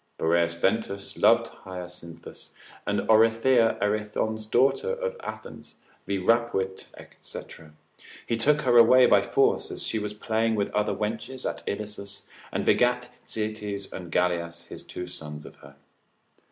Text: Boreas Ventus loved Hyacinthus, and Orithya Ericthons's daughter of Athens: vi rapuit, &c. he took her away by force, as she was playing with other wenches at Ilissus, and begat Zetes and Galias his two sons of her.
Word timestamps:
Boreas 0.17 0.55
Ventus 0.55 1.15
loved 1.15 1.53
Hyacinthus, 1.63 2.55
and 2.87 3.01
Orithya 3.01 3.77
Ericthons's 3.79 4.47
daughter 4.47 4.91
of 4.93 5.15
Athens: 5.19 5.75
vi 6.07 6.17
rapuit, 6.17 6.87
&c. 7.19 7.39
he 8.25 8.35
took 8.35 8.61
her 8.63 8.77
away 8.77 9.05
by 9.05 9.21
force, 9.21 9.69
as 9.69 9.83
she 9.85 9.99
was 9.99 10.15
playing 10.15 10.55
with 10.55 10.71
other 10.73 10.95
wenches 10.95 11.47
at 11.47 11.63
Ilissus, 11.67 12.23
and 12.51 12.65
begat 12.65 13.09
Zetes 13.27 13.93
and 13.93 14.11
Galias 14.11 14.69
his 14.69 14.81
two 14.81 15.05
sons 15.05 15.45
of 15.45 15.57
her. 15.57 15.75